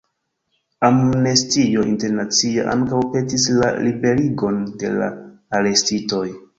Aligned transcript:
Amnestio 0.87 1.83
Internacia 1.91 2.67
ankaŭ 2.73 3.05
petis 3.15 3.49
la 3.61 3.71
liberigon 3.87 4.61
de 4.83 4.99
la 5.01 5.15
arestitoj. 5.63 6.29